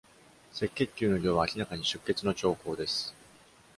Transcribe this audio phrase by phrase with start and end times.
[0.51, 3.13] 赤血球の量は明らかに出血の徴候です。